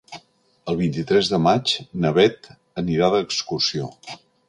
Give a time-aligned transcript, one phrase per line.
[0.73, 1.75] El vint-i-tres de maig
[2.07, 2.53] na Bet
[2.85, 3.97] anirà d'excursió.